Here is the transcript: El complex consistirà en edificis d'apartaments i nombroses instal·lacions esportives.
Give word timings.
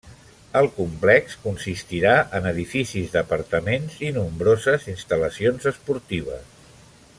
El 0.59 0.69
complex 0.77 1.35
consistirà 1.43 2.13
en 2.39 2.47
edificis 2.53 3.13
d'apartaments 3.17 4.01
i 4.09 4.11
nombroses 4.17 4.91
instal·lacions 4.97 5.71
esportives. 5.75 6.61